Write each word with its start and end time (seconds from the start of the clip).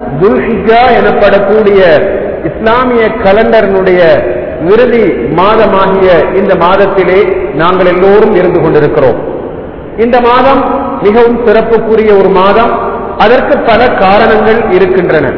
துல்ஹிஜா 0.00 0.80
எனப்படக்கூடிய 0.98 1.80
இஸ்லாமிய 2.44 3.04
கலண்டரினுடைய 3.24 4.00
இறுதி 4.72 5.02
மாதமாகிய 5.38 6.08
இந்த 6.36 6.54
மாதத்திலே 6.54 7.18
நாங்கள் 7.54 7.86
எல்லோரும் 7.86 8.34
இருந்து 8.34 8.60
கொண்டிருக்கிறோம். 8.60 9.18
இந்த 9.96 10.20
மாதம் 10.20 10.60
மிகவும் 11.02 11.46
சிறப்புக்குரிய 11.46 12.18
ஒரு 12.18 12.28
மாதம். 12.28 12.72
அதற்கு 13.18 13.58
பல 13.58 13.80
காரணங்கள் 13.86 14.72
இருக்கின்றன. 14.72 15.32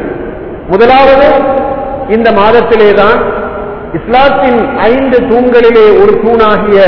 முதலாவது 0.67 1.29
இந்த 2.09 2.31
மாதத்திலேதான் 2.31 3.19
இஸ்லாத்தின் 3.93 4.59
ஐந்து 4.77 5.17
தூண்களிலே 5.17 5.87
ஒரு 6.01 6.13
தூணாகிய 6.23 6.79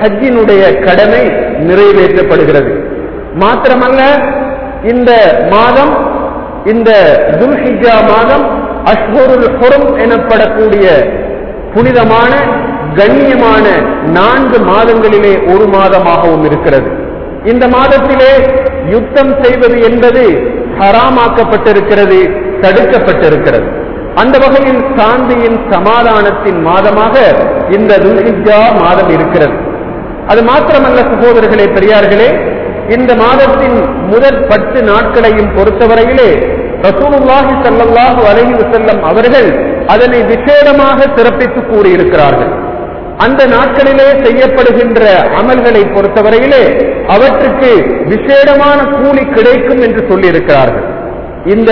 ஹஜ்ஜினுடைய 0.00 0.80
கடமை 0.80 1.24
நிறைவேற்றப்படுகிறது. 1.68 2.72
மாத்திரமல்ல 3.38 4.00
இந்த 4.84 5.10
மாதம் 5.50 5.92
இந்த 6.72 6.90
துல்ஹிஜா 7.40 7.94
மாதம் 8.10 8.44
அஷ்ஹருல் 8.92 9.48
ஹுரம் 9.60 9.88
எனப்படக்கூடிய 10.04 10.86
புனிதமான 11.74 12.32
கண்ணியமான 12.98 13.66
நான்கு 14.18 14.58
மாதங்களிலே 14.70 15.32
ஒரு 15.52 15.66
மாதமாகவும் 15.76 16.44
இருக்கிறது. 16.44 16.88
இந்த 17.44 17.64
மாதத்திலே 17.68 18.32
யுத்தம் 18.94 19.32
செய்வது 19.42 19.76
என்பது 19.88 20.24
ஹராமாக்கப்பட்டிருக்கிறது 20.80 22.18
தடுக்கப்பட்டிருக்கிறது. 22.62 23.66
அந்த 24.22 24.38
வகையில் 24.38 24.82
சாந்தியின் 24.98 25.58
சமாதானத்தின் 25.72 26.60
மாதமாக 26.68 27.14
இந்த 27.76 27.92
துல்ஹிஜா 28.04 28.60
மாதம் 28.82 29.10
இருக்கிறது. 29.16 29.56
அது 30.30 30.40
மாத்திரமல்ல 30.50 31.00
சகோதரர்களே 31.12 31.66
பெரியார்களே 31.76 32.30
இந்த 32.94 33.12
மாதத்தின் 33.22 33.76
முதல் 34.12 34.38
பத்து 34.50 34.78
நாட்களையும் 34.90 35.50
பொறுத்தவரையிலே 35.56 36.30
ரசூலுல்லாஹி 36.86 37.52
ஸல்லல்லாஹு 37.64 38.20
அலஹி 38.30 38.54
வசல்லம் 38.60 39.00
அவர்கள் 39.10 39.48
அதனை 39.94 40.20
விசேடமாக 40.32 40.98
சிறப்பித்து 41.16 41.60
கூறியிருக்கிறார்கள். 41.70 42.52
அந்த 43.24 43.40
நாட்களிலே 43.54 44.08
செய்யப்படுகின்ற 44.24 45.00
அமல்களை 45.40 45.82
பொறுத்தவரையிலே 45.94 46.64
அவற்றுக்கு 47.14 47.72
விசேடமான 48.12 48.78
கூலி 48.94 49.24
கிடைக்கும் 49.36 49.82
என்று 49.86 50.02
சொல்லியிருக்கிறார்கள். 50.10 50.86
இந்த 51.54 51.70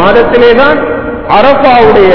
மாதத்திலேதான் 0.00 0.78
அரபாவுடைய 1.38 2.12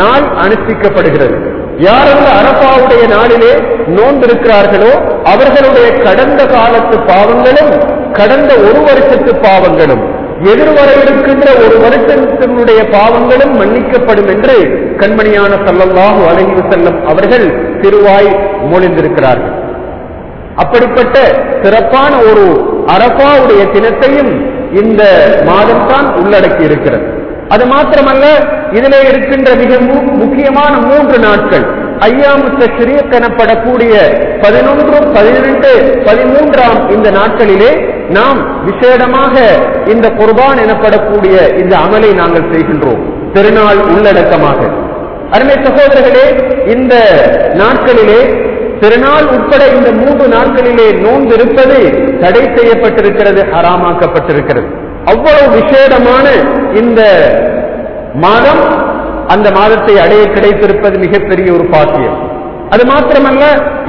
நாள் 0.00 0.26
அனுஷ்டிக்கப்படுகிறது. 0.44 1.36
யார் 1.78 2.10
அரபாவுடைய 2.40 3.04
நாளிலே 3.08 3.52
நோன்பிருக்கிறார்களோ 3.96 4.90
அவர்களுடைய 5.24 5.88
கடந்த 6.04 6.46
காலத்து 6.46 6.96
பாவங்களும் 7.08 7.72
கடந்த 8.12 8.54
ஒரு 8.54 8.80
வருஷத்து 8.80 9.32
பாவங்களும் 9.34 10.04
எதிர்வர 10.52 10.88
இருக்கின்ற 11.02 11.48
ஒரு 11.64 11.76
வருஷத்தினுடைய 11.84 12.80
பாவங்களும் 12.94 13.54
மன்னிக்கப்படும் 13.60 14.26
என்று 14.26 14.56
கண்மணியான 14.96 15.52
சல்லல்லாஹு 15.66 16.22
அலைஹி 16.30 16.62
செல்லும் 16.70 17.06
அவர்கள் 17.06 17.46
திருவாய் 17.82 18.30
மொழிந்திருக்கிறார்கள். 18.72 19.54
அப்படிப்பட்ட 20.56 21.16
சிறப்பான 21.62 22.16
ஒரு 22.30 22.46
அரபாவுடைய 22.86 23.62
தினத்தையும் 23.72 24.32
இந்த 24.72 25.02
மாதம்தான் 25.46 26.08
உள்ளடக்கி 26.20 26.64
இருக்கிறது 26.64 27.06
அது 27.48 27.64
மாத்திரமல்ல 27.64 28.24
இதிலே 28.72 29.00
இருக்கின்ற 29.08 29.54
மிக 29.54 29.78
முக்கியமான 30.12 30.76
மூன்று 30.76 31.18
நாட்கள். 31.18 31.64
ஐயாமு 31.98 32.48
தஷ்ரீக் 32.58 33.14
எனப்படக்கூடிய 33.18 33.94
பதினொன்று 34.40 34.98
பதினெண்டு 34.98 35.70
பதிமூன்றாம் 36.04 36.90
இந்த 36.90 37.10
நாட்களிலே 37.10 37.92
நாம் 38.10 38.66
விசேடமாக 38.66 39.38
இந்த 39.88 40.08
குர்பான் 40.08 40.58
எனப்படக்கூடிய 40.66 41.58
இந்த 41.58 41.76
அமலை 41.76 42.14
நாங்கள் 42.14 42.50
செய்கின்றோம். 42.50 43.02
பெருநாள் 43.32 43.76
உள்ளடக்கமாக. 43.76 44.70
அருமை 45.30 45.54
சகோதரர்களே 45.54 46.26
இந்த 46.76 46.94
நாட்களிலே 47.54 48.52
திருநாள் 48.80 49.26
உட்பட 49.26 49.66
இந்த 49.68 49.92
மூன்று 49.92 50.26
நாட்களிலே 50.26 50.92
நோன்பிருப்பது 50.92 51.78
தடை 52.20 52.42
செய்யப்பட்டிருக்கிறது 52.42 53.44
ஹராமாக்கப்பட்டிருக்கிறது. 53.52 54.83
அவ்வளவு 55.12 55.46
விசேடமான 55.58 56.26
இந்த 56.80 57.00
மாதம் 58.24 58.62
அந்த 59.34 59.48
மாதத்தை 59.58 59.94
அடைய 60.04 60.22
கிடைத்திருப்பது 60.34 60.96
மிகப்பெரிய 61.04 61.48
ஒரு 61.56 61.64
பாக்கியம். 61.74 62.18
அது 62.72 62.82
மாத்திரமல்ல 62.90 63.44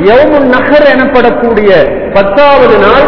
யவுமுன் 0.09 0.47
நகர் 0.55 0.85
எனப்படக்கூடிய 0.93 1.69
பத்தாவது 2.15 2.75
நாள் 2.85 3.07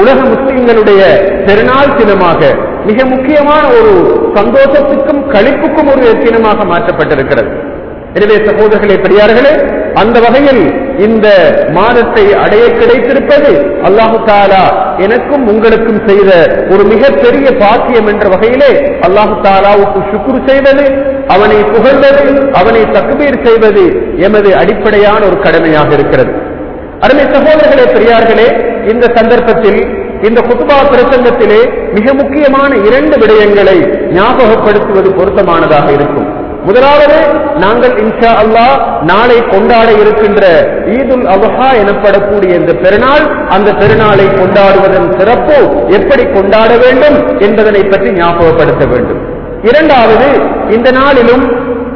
உலக 0.00 0.18
முஸ்லிம்களுடைய 0.32 1.02
பெருநாள் 1.46 1.96
தினமாக 1.98 2.40
மிக 2.88 2.98
முக்கியமான 3.12 3.62
ஒரு 3.78 3.92
சந்தோஷத்துக்கும் 4.38 5.22
கழிப்புக்கும் 5.34 5.90
ஒரு 5.94 6.06
தினமாக 6.24 6.66
மாற்றப்பட்டிருக்கிறது. 6.72 7.50
எனவே 8.16 8.36
சகோதரர்களே 8.48 8.96
பெரியார்களே 9.06 9.54
அந்த 10.00 10.16
வகையில் 10.24 10.62
இந்த 11.06 11.26
மாதத்தை 11.76 12.24
அடைய 12.44 12.64
கிடைத்திருப்பது 12.78 13.50
அல்லாஹு 13.88 14.18
தாலா 14.28 14.64
எனக்கும் 15.04 15.44
உங்களுக்கும் 15.52 16.00
செய்த 16.08 16.30
ஒரு 16.72 16.82
மிகப்பெரிய 16.92 17.46
பாக்கியம் 17.62 18.08
என்ற 18.12 18.26
வகையிலே 18.34 18.72
அல்லாஹு 19.06 19.34
தாலாவுக்கு 19.46 20.00
சுக்குரு 20.12 20.40
செய்வது 20.48 20.84
அவனை 21.34 21.58
புகழ்வது 21.74 22.26
அவனை 22.60 22.82
தக்குபீர் 22.96 23.42
செய்வது 23.46 23.84
எமது 24.26 24.50
அடிப்படையான 24.62 25.20
ஒரு 25.28 25.38
கடமையாக 25.46 25.90
இருக்கிறது. 25.98 26.32
அருமை 27.04 27.24
சகோதரர்களே 27.34 27.86
பெரியார்களே 27.94 28.48
இந்த 28.92 29.06
சந்தர்ப்பத்தில் 29.18 29.80
இந்த 30.28 30.40
குத்துபா 30.48 30.76
பிரசங்கத்திலே 30.92 31.60
மிக 31.96 32.14
முக்கியமான 32.20 32.70
இரண்டு 32.88 33.16
விடயங்களை 33.22 33.78
ஞாபகப்படுத்துவது 34.18 35.10
பொருத்தமானதாக 35.18 35.88
இருக்கும். 35.98 36.25
முதலாவது 36.66 37.18
நாங்கள் 37.62 37.94
இன்ஷா 38.04 38.30
அல்லா 38.42 38.66
நாளை 39.10 39.38
கொண்டாட 39.52 39.88
இருக்கின்ற 40.02 40.42
ஈதுல் 40.96 41.26
அபஹா 41.34 41.68
எனப்படக்கூடிய 41.82 42.52
இந்த 42.60 42.72
பெருநாள் 42.84 43.24
அந்த 43.48 43.70
பெருநாளை 43.72 44.26
கொண்டாடுவதன் 44.38 45.08
சிறப்பு 45.18 45.58
எப்படி 45.98 46.24
கொண்டாட 46.36 46.70
வேண்டும் 46.84 47.18
என்பதனை 47.38 47.82
பற்றி 47.84 48.10
ஞாபகப்படுத்த 48.10 48.84
வேண்டும். 48.92 49.20
இரண்டாவது 49.62 50.28
இந்த 50.76 50.90
நாளிலும் 51.00 51.44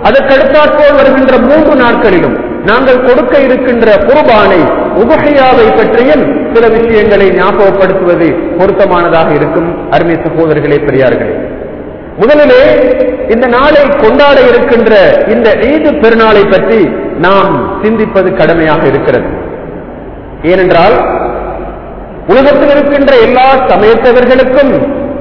அதற்கடுத்தாற்போல் 0.08 0.96
வருகின்ற 1.00 1.34
மூன்று 1.48 1.74
நாட்களிலும் 1.82 2.36
நாங்கள் 2.64 3.04
கொடுக்க 3.04 3.34
இருக்கின்ற 3.38 3.86
குர்பானை 4.08 4.60
உபகையாவை 5.02 5.66
பற்றியும் 5.76 6.24
சில 6.54 6.64
விஷயங்களை 6.76 7.26
ஞாபகப்படுத்துவது 7.30 8.28
பொருத்தமானதாக 8.58 9.28
இருக்கும். 9.34 9.90
அருமை 9.90 10.16
சகோதரர்களே 10.24 10.78
பெரியார்களே. 10.88 11.34
முதலிலே 12.20 12.62
இந்த 13.34 13.46
நாளை 13.56 13.82
கொண்டாட 14.02 14.38
இருக்கின்ற 14.50 14.92
இந்த 15.34 15.48
ஈது 15.70 15.90
பெருநாளை 16.02 16.42
பற்றி 16.52 16.80
நாம் 17.26 17.54
சிந்திப்பது 17.82 18.30
கடமையாக 18.40 18.82
இருக்கிறது. 18.92 19.28
ஏனென்றால் 20.52 20.96
உலகத்தில் 22.32 22.72
இருக்கின்ற 22.74 23.12
எல்லா 23.26 23.46
சமயத்தவர்களுக்கும் 23.70 24.72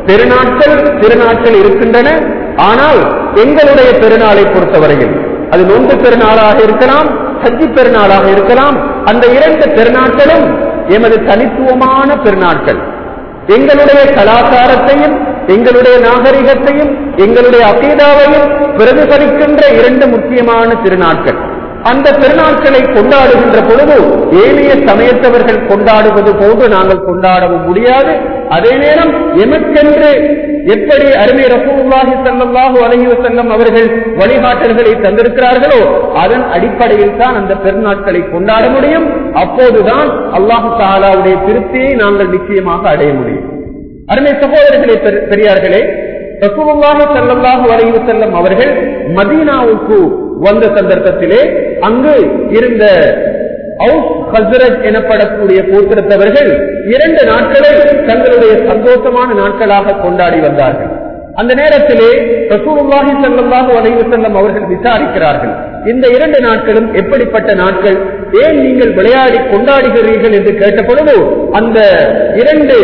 பெருநாட்கள் 0.09 0.75
திருநாட்கள் 1.01 1.57
இருக்கின்றன. 1.61 2.09
ஆனால் 2.69 2.99
எங்களுடைய 3.43 3.89
பெருநாளை 4.03 4.43
பொறுத்தவரையில் 4.53 5.13
அது 5.53 5.63
நொந்து 5.71 5.95
பெருநாளாக 6.03 6.57
இருக்கலாம் 6.67 7.09
சஜ்ஜி 7.43 7.67
பெருநாளாக 7.77 8.25
இருக்கலாம் 8.35 8.77
அந்த 9.09 9.25
இரண்டு 9.37 9.65
பெருநாட்களும் 9.77 10.45
எமது 10.95 11.17
தனித்துவமான 11.29 12.09
பெருநாட்கள். 12.25 12.79
எங்களுடைய 13.57 14.01
கலாச்சாரத்தையும் 14.17 15.15
எங்களுடைய 15.55 15.95
நாகரிகத்தையும் 16.07 16.91
எங்களுடைய 17.25 17.63
அசீதாவையும் 17.73 18.49
பிரதிபலிக்கின்ற 18.79 19.61
இரண்டு 19.79 20.05
முக்கியமான 20.15 20.69
திருநாட்கள். 20.83 21.39
அந்த 21.89 22.13
திருநாட்களை 22.21 22.79
கொண்டாடுகின்ற 22.95 23.59
பொழுது 23.67 23.95
ஏனைய 24.41 24.71
சமயத்தவர்கள் 24.87 25.59
கொண்டாடுவது 25.69 26.31
போன்று 26.41 26.65
நாங்கள் 26.73 27.05
கொண்டாடவும் 27.05 27.65
முடியாது. 27.67 28.13
அதே 28.55 28.73
நேரம் 28.81 29.13
எமக்கென்று 29.43 30.09
எப்படி 30.73 31.07
அருமை 31.21 31.45
ரசூல்லாஹி 31.53 32.15
சல்லாஹூ 32.25 32.77
அலஹி 32.87 33.05
சங்கம் 33.25 33.53
அவர்கள் 33.55 33.87
வழிகாட்டல்களை 34.21 34.93
தந்திருக்கிறார்களோ 35.05 35.79
அதன் 36.23 36.45
அடிப்படையில் 36.55 37.17
தான் 37.21 37.37
அந்த 37.41 37.55
பெருநாட்களை 37.65 38.23
கொண்டாட 38.33 38.65
முடியும். 38.75 39.07
அப்போதுதான் 39.43 40.11
அல்லாஹு 40.39 40.71
தாலாவுடைய 40.81 41.37
திருப்தியை 41.47 41.93
நாங்கள் 42.03 42.33
நிச்சயமாக 42.35 42.83
அடைய 42.95 43.13
முடியும். 43.21 43.47
அருமை 44.09 44.31
சகோதரர்களே 44.43 44.95
பெரியார்களே 45.31 45.81
ரசூலுல்லாஹி 46.43 47.05
ஸல்லல்லாஹு 47.15 47.65
அலைஹி 47.75 47.99
செல்லும் 48.07 48.35
அவர்கள் 48.39 48.71
மதீனாவுக்கு 49.17 49.97
வந்த 50.45 50.65
சந்தர்ப்பத்திலே 50.77 51.41
அங்கு 51.87 52.15
இருந்த 52.57 52.83
எனப்படக்கூடிய 54.89 55.59
கூட்டத்தவர்கள் 55.69 56.49
இரண்டு 56.93 57.21
நாட்களை 57.29 57.71
தங்களுடைய 58.09 58.53
சந்தோஷமான 58.69 59.29
நாட்களாக 59.33 59.95
கொண்டாடி 60.01 60.39
வந்தார்கள். 60.39 60.89
அந்த 61.39 61.51
நேரத்திலே 61.59 62.09
ரசூலுல்லாஹி 62.53 63.13
ஸல்லல்லாஹு 63.23 63.71
அலைஹி 63.79 64.01
செல்லும் 64.11 64.37
அவர்கள் 64.39 64.65
விசாரிக்கிறார்கள் 64.73 65.53
இந்த 65.85 66.05
இரண்டு 66.15 66.39
நாட்களும் 66.47 66.89
எப்படிப்பட்ட 66.93 67.51
நாட்கள் 67.61 67.97
ஏன் 68.43 68.59
நீங்கள் 68.65 68.95
விளையாடி 68.97 69.39
கொண்டாடுகிறீர்கள் 69.51 70.35
என்று 70.39 70.53
கேட்ட 70.61 70.81
பொழுது 70.83 71.15
அந்த 71.51 71.77
இரண்டு 72.35 72.77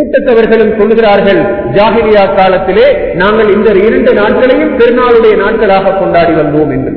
கூட்டத்தவர்களும் 0.00 0.74
சொல்கிறார்கள் 0.78 1.40
ஜாகிரியா 1.74 2.24
காலத்திலே 2.36 2.86
நாங்கள் 3.20 3.54
இந்த 3.54 3.70
இரண்டு 3.86 4.12
நாட்களையும் 4.18 4.74
பெருநாளுடைய 4.78 5.34
நாட்களாக 5.42 5.94
கொண்டாடி 5.96 6.34
வந்தோம் 6.38 6.72
என்று. 6.76 6.92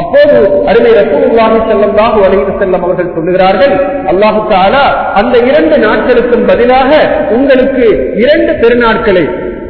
அப்போது 0.00 0.34
அருமை 0.70 0.90
ரசூலுல்லாஹி 0.98 1.58
ஸல்லல்லாஹு 1.68 2.18
அலைஹி 2.26 2.44
வஸல்லம் 2.48 2.82
அவர்கள் 2.82 3.14
சொல்லுகிறார்கள் 3.14 3.74
அல்லாஹு 4.10 4.40
தஆலா 4.50 4.82
அந்த 5.20 5.36
இரண்டு 5.50 5.76
நாட்களுக்கும் 5.86 6.44
பதிலாக 6.50 6.90
உங்களுக்கு 7.36 7.86
இரண்டு 8.22 8.54
பெருநாட்களை 8.62 9.24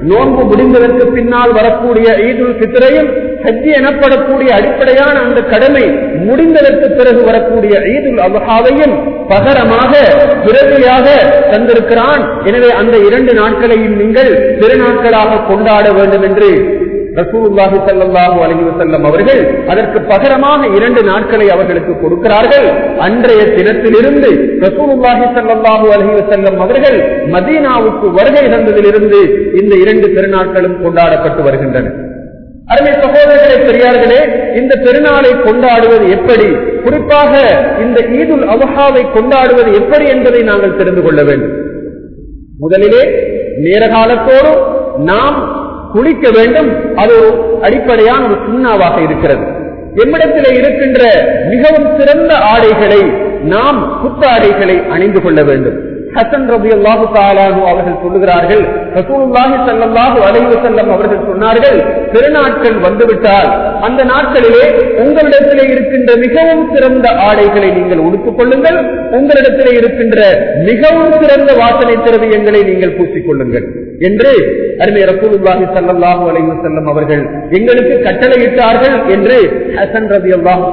நோன்பு 0.09 0.43
முடிந்ததற்கு 0.51 1.05
பின்னால் 1.15 1.53
வரக்கூடிய 1.57 2.09
ஈதுல் 2.27 2.59
பித்ரையும் 2.61 3.09
ஹஜ்ஜி 3.45 3.71
எனப்படக்கூடிய 3.79 4.51
அடிப்படையான 4.59 5.15
அந்த 5.25 5.41
கடமை 5.53 5.85
முடிந்ததற்கு 6.27 6.89
பிறகு 6.99 7.21
வரக்கூடிய 7.29 7.75
ஈதுல் 7.95 8.21
அல்ஹாவையும் 8.27 8.95
பகரமாக 9.33 9.93
பிறவியாக 10.47 11.07
தந்திருக்கிறான். 11.53 12.23
எனவே 12.51 12.71
அந்த 12.81 12.97
இரண்டு 13.09 13.33
நாட்களையும் 13.41 13.97
நீங்கள் 14.03 14.33
திருநாட்களாக 14.61 15.43
கொண்டாட 15.51 15.87
வேண்டும் 15.99 16.27
என்று 16.31 16.51
ரசூலுல்லாஹி 17.21 17.79
சல்லாஹூ 17.87 18.37
அலைஹி 18.45 18.65
வஸல்லம் 18.67 19.05
அவர்கள் 19.09 19.41
அதற்கு 19.73 19.99
பகரமாக 20.11 20.69
இரண்டு 20.79 21.01
நாட்களை 21.09 21.47
அவர்களுக்கு 21.55 21.93
கொடுக்கிறார்கள். 22.03 22.67
அன்றைய 23.07 23.41
தினத்திலிருந்து 23.57 24.31
ரசூலுல்லாஹி 24.67 25.25
சல்லாஹூ 25.37 25.87
அலைஹி 25.95 26.13
வஸல்லம் 26.19 26.59
அவர்கள் 26.67 26.99
மதீனாவுக்கு 27.35 28.09
வருகை 28.19 28.45
தந்ததிலிருந்து 28.55 29.23
இந்த 29.63 29.73
இரண்டு 29.85 30.09
திருநாட்களும் 30.17 30.79
கொண்டாடப்பட்டு 30.85 31.43
வருகின்றன. 31.49 31.91
அருமை 32.69 32.93
சகோதரர்களே 32.93 33.57
பெரியார்களே 33.67 34.21
இந்த 34.57 34.81
பெருநாளை 34.85 35.43
கொண்டாடுவது 35.43 36.11
எப்படி? 36.11 36.49
குறிப்பாக 36.85 37.41
இந்த 37.81 38.01
ஈதுல் 38.01 38.45
அவஹாவை 38.49 39.13
கொண்டாடுவது 39.13 39.73
எப்படி 39.73 40.05
என்பதை 40.07 40.43
நாங்கள் 40.43 40.77
தெரிந்து 40.77 41.03
கொள்ள 41.03 41.23
வேண்டும். 41.23 41.55
முதலிலே 42.59 43.03
நேரகாலத்தோடு 43.63 44.53
நாம் 44.97 45.37
குளிக்க 45.93 46.31
வேண்டும். 46.31 46.97
அது 46.97 47.15
ஒரு 47.17 47.59
அடிப்படையான 47.63 48.27
ஒரு 48.27 48.35
சுண்ணாவாக 48.35 49.03
இருக்கிறது. 49.03 49.43
எம்மிடத்திலே 49.95 50.57
இருக்கின்ற 50.57 51.03
மிகவும் 51.51 51.99
சிறந்த 51.99 52.35
ஆடைகளை 52.35 53.03
நாம் 53.43 53.81
புத்தாடைகளை 54.03 54.89
அணிந்து 54.89 55.23
கொள்ள 55.23 55.43
வேண்டும். 55.43 55.88
ஹசன் 56.17 56.47
ரபி 56.53 56.71
அல்லாஹு 56.77 57.05
அவர்கள் 57.71 57.97
சொல்லுகிறார்கள் 58.05 58.63
ரசூலுல்லாஹி 58.99 59.57
ஸல்லல்லாஹு 59.69 60.19
அலைஹி 60.29 60.49
அவர்கள் 60.97 61.25
சொன்னார்கள் 61.31 61.79
பெருநாட்கள் 62.15 62.79
வந்துவிட்டால் 62.87 63.49
அந்த 63.89 64.01
நாட்களிலே 64.13 64.65
உங்களிடத்திலே 65.05 65.65
இருக்கின்ற 65.75 66.11
மிகவும் 66.25 66.65
சிறந்த 66.75 67.09
ஆடைகளை 67.29 67.71
நீங்கள் 67.79 68.05
உடுத்துக் 68.07 68.39
கொள்ளுங்கள் 68.39 68.79
உங்களிடத்திலே 69.19 69.73
இருக்கின்ற 69.81 70.19
மிகவும் 70.69 71.15
சிறந்த 71.23 71.51
வாசனை 71.63 71.97
திரவியங்களை 72.07 72.63
நீங்கள் 72.71 72.97
பூசிக்கொள்ளுங்கள் 72.99 73.67
என்று 74.09 74.33
அருமை 74.83 75.05
ரசூலுல்லாஹி 75.13 75.67
ஸல்லல்லாஹு 75.77 76.25
அலைஹி 76.33 76.49
வஸல்லம் 76.53 76.91
அவர்கள் 76.93 77.25
எங்களுக்கு 77.59 77.97
கட்டளையிட்டார்கள் 78.07 78.97
என்று 79.17 79.39
ஹசன் 79.79 80.11
ரபி 80.15 80.33
அல்லாஹு 80.39 80.65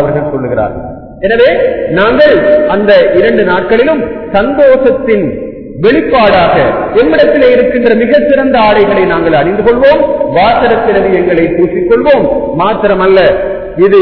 அவர்கள் 0.00 0.30
சொல்லுகிறார்கள். 0.34 0.86
எனவே 1.26 1.48
நாங்கள் 1.98 2.34
அந்த 2.74 2.92
இரண்டு 3.18 3.42
நாட்களிலும் 3.44 4.02
சந்தோஷத்தின் 4.36 5.24
வெளிப்பாடாக 5.84 6.54
எம்மிடத்திலே 7.00 7.48
இருக்கின்ற 7.54 7.90
மிகச்சிறந்த 7.94 8.28
சிறந்த 8.30 8.56
ஆடைகளை 8.68 9.04
நாங்கள் 9.12 9.36
அணிந்து 9.40 9.62
கொள்வோம். 9.62 10.02
வாசர 10.36 10.72
திரவியங்களை 10.86 11.44
பூசிக்கொள்வோம். 11.56 12.24
மாத்திரமல்ல 12.60 13.18
இது 13.86 14.00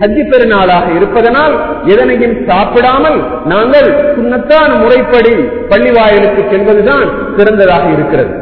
ஹஜ்ஜி 0.00 0.22
பெருநாளாக 0.30 0.86
இருப்பதனால் 0.96 1.54
எதனையும் 1.92 2.36
சாப்பிடாமல் 2.48 3.18
நாங்கள் 3.52 3.88
சுண்ணத்தான 4.14 4.70
முறைப்படி 4.82 5.34
பள்ளிவாயலுக்கு 5.72 6.42
செல்வதுதான் 6.52 7.08
சிறந்ததாக 7.36 7.84
இருக்கிறது. 7.96 8.32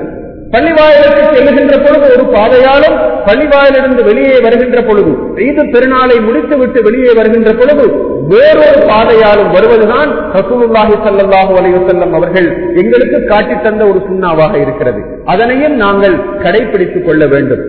பள்ளிவாயலுக்கு 0.53 1.23
செல்லுகின்ற 1.35 1.75
பொழுது 1.85 2.07
ஒரு 2.15 2.25
பாதையாலும் 2.37 2.97
பள்ளிவாயிலிருந்து 3.27 4.05
வெளியே 4.05 4.41
வருகின்ற 4.41 4.83
பொழுது 4.83 5.13
ஈது 5.47 5.63
பெருநாளை 5.75 6.25
முடித்துவிட்டு 6.25 6.83
வெளியே 6.83 7.13
வருகின்ற 7.13 7.53
பொழுது 7.53 7.85
வேறொரு 8.29 8.81
பாதையாலும் 8.91 9.51
வருவதுதான் 9.53 10.11
ரசூலுல்லாஹி 10.33 10.95
சல்லாஹூ 11.07 11.53
அலையுசல்லம் 11.61 12.13
அவர்கள் 12.13 12.49
எங்களுக்கு 12.75 13.25
காட்டித் 13.25 13.63
தந்த 13.63 13.85
ஒரு 13.85 14.01
சுண்ணாவாக 14.09 14.61
இருக்கிறது. 14.61 15.01
அதனையும் 15.25 15.77
நாங்கள் 15.77 16.17
கடைபிடித்துக் 16.43 17.05
கொள்ள 17.05 17.27
வேண்டும். 17.27 17.65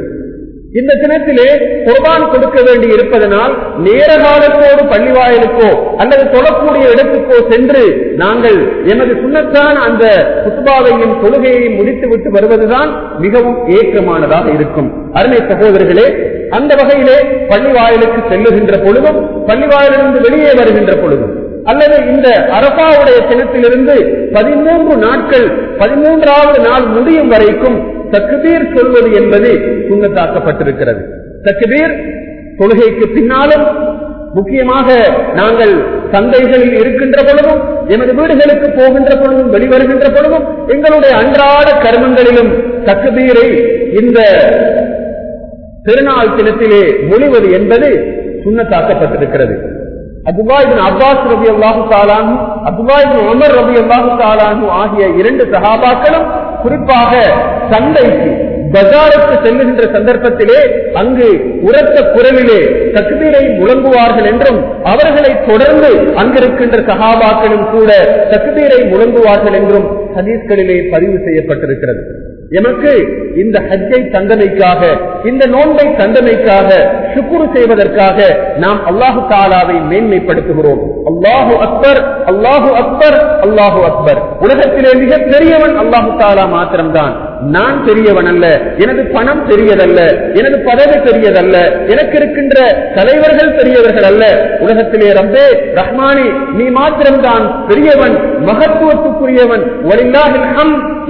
இந்த 0.73 0.91
தினத்திலே 1.01 1.47
குர்பான் 1.85 2.23
கொடுக்க 2.29 2.59
வேண்டி 2.61 2.87
இருப்பதனால் 2.87 3.51
நேர 3.77 4.09
காலத்தோடு 4.23 4.83
பள்ளிவாயலுக்கோ 4.91 5.67
அல்லது 5.97 6.23
தொழக்கூடிய 6.33 6.85
இடத்துக்கோ 6.93 7.37
சென்று 7.51 7.83
நாங்கள் 8.15 8.57
எமது 8.85 9.13
சுண்ணத்தான் 9.13 9.77
அந்த 9.83 10.03
குத்துபாவையும் 10.43 11.15
தொழுகையையும் 11.23 11.77
முடித்துவிட்டு 11.77 12.31
வருவதுதான் 12.31 12.89
மிகவும் 13.19 13.59
ஏக்கமானதாக 13.77 14.47
இருக்கும். 14.53 14.89
அருமை 15.13 15.39
சகோதரர்களே 15.43 16.07
அந்த 16.49 16.71
வகையிலே 16.75 17.17
பள்ளிவாயலுக்கு 17.47 18.21
செல்லுகின்ற 18.29 18.75
பொழுதும் 18.85 19.19
பள்ளிவாயிலிருந்து 19.47 20.19
வெளியே 20.21 20.51
வருகின்ற 20.53 20.93
பொழுதும் 20.95 21.33
அல்லது 21.65 21.97
இந்த 22.07 22.27
அரபாவுடைய 22.57 23.17
தினத்திலிருந்து 23.29 23.95
பதிமூன்று 24.33 24.95
நாட்கள் 25.05 25.45
பதிமூன்றாவது 25.77 26.59
நாள் 26.61 26.85
முடியும் 26.87 27.27
வரைக்கும் 27.27 27.77
தக்குபீர் 28.13 28.71
சொல்வது 28.75 29.09
என்பது 29.15 29.49
சுண்ணத்தாக்கப்பட்டிருக்கிறது 29.87 31.01
தக்குபீர் 31.43 31.95
தொழுகைக்கு 32.59 33.05
பின்னாலும் 33.13 33.65
முக்கியமாக 34.33 34.87
நாங்கள் 35.33 35.73
சந்தைகளில் 36.13 36.75
இருக்கின்ற 36.79 37.17
பொழுதும் 37.23 37.59
எமது 37.87 38.11
வீடுகளுக்கு 38.13 38.67
போகின்ற 38.71 39.11
பொழுதும் 39.15 39.51
வெளிவருகின்ற 39.51 40.07
பொழுதும் 40.09 40.45
எங்களுடைய 40.67 41.13
அன்றாட 41.15 41.69
கர்மங்களிலும் 41.83 42.51
தக்குபீரை 42.85 43.47
இந்த 44.01 44.19
திருநாள் 45.83 46.35
தினத்திலே 46.35 46.81
மொழிவது 47.07 47.47
என்பது 47.51 47.89
சுண்ணத்தாக்கப்பட்டிருக்கிறது 48.43 49.55
அப்துல்லாஹிபின் 50.29 50.81
அப்பாஸ் 50.89 51.23
ரபி 51.33 51.47
அல்லாஹு 51.53 51.81
தாலானு 51.93 52.33
அப்துல்லாஹிபின் 52.69 53.27
உமர் 53.33 53.55
ரபி 53.59 53.75
அல்லாஹு 53.83 54.09
தாலானு 54.21 54.65
ஆகிய 54.81 55.05
இரண்டு 55.21 55.43
சகாபாக்களும் 55.53 56.27
குறிப்பாக 56.63 57.11
சந்தைக்கு 57.71 58.29
பஜாருக்கு 58.75 59.33
செல்லுகின்ற 59.45 59.83
சந்தர்ப்பத்திலே 59.95 60.59
அங்கு 61.01 61.27
உரத்த 61.67 61.97
குரலிலே 62.15 62.61
தக்பீரை 62.95 63.43
முழங்குவார்கள் 63.59 64.29
என்றும் 64.31 64.59
அவர்களை 64.91 65.31
தொடர்ந்து 65.49 65.91
அங்கிருக்கின்ற 66.21 66.77
சகாபாக்களும் 66.89 67.67
கூட 67.75 67.89
தக்பீரை 68.33 68.79
முழங்குவார்கள் 68.93 69.57
என்றும் 69.61 69.87
ஹதீஸ்களிலே 70.17 70.77
பதிவு 70.93 71.17
செய்யப்பட்டிருக்கிறது. 71.27 72.01
எனக்கு 72.59 72.91
இந்த 73.43 73.57
ஹஜ்ஜை 73.69 73.99
தந்தமைக்காக 74.15 74.81
இந்த 75.29 75.43
நோன்பை 75.53 75.85
தந்தமைக்காக 76.01 76.69
சுக்குரு 77.15 77.45
செய்வதற்காக 77.53 78.17
நாம் 78.57 78.79
அல்லாஹு 78.85 79.19
தாலாவை 79.29 79.77
மேன்மைப்படுத்துகிறோம். 79.91 80.81
அல்லாஹு 81.11 81.53
அக்பர் 81.57 81.99
அல்லாஹு 82.25 82.69
அக்பர் 82.73 83.17
அல்லாஹு 83.41 83.79
அக்பர். 83.83 84.19
உலகத்திலே 84.39 84.91
மிக 84.93 85.17
பெரியவன் 85.17 85.77
அல்லாஹு 85.77 86.09
தாலா 86.17 86.49
மாத்திரம்தான். 86.49 87.32
நான் 87.55 87.77
பெரியவன் 87.85 88.29
அல்ல 88.31 88.45
எனது 88.83 89.01
பணம் 89.15 89.41
பெரியதல்ல 89.49 89.99
எனது 90.39 90.57
பதவி 90.67 90.97
பெரியதல்ல 91.05 91.55
எனக்கு 91.93 92.15
இருக்கின்ற 92.19 92.55
தலைவர்கள் 92.97 93.55
பெரியவர்கள் 93.59 94.07
அல்ல. 94.09 94.23
உலகத்திலே 94.63 95.09
ரம்பே 95.19 95.45
ரஹ்மானி 95.79 96.27
நீ 96.57 96.65
மாத்திரம்தான் 96.77 97.45
பெரியவன் 97.69 98.15
மகத்துவத்துக்குரியவன். 98.49 99.63